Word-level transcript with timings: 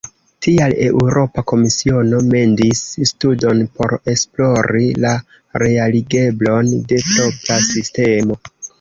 Tial 0.43 0.71
Eŭropa 0.85 1.43
Komisiono 1.51 2.21
mendis 2.31 2.81
studon 3.11 3.63
por 3.77 3.95
esplori 4.15 4.85
la 5.07 5.15
realigeblon 5.67 6.77
de 6.95 7.03
propra 7.13 7.65
sistemo. 7.73 8.45